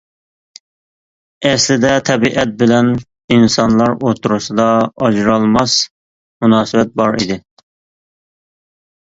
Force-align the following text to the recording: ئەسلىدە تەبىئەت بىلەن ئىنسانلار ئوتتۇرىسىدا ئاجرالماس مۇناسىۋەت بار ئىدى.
ئەسلىدە 1.49 1.91
تەبىئەت 2.09 2.55
بىلەن 2.61 2.89
ئىنسانلار 3.35 3.93
ئوتتۇرىسىدا 3.99 4.65
ئاجرالماس 5.03 5.77
مۇناسىۋەت 6.47 6.97
بار 7.03 7.21
ئىدى. 7.23 7.41